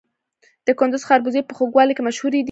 [0.67, 2.39] د کندز خربوزې په خوږوالي کې مشهورې دي.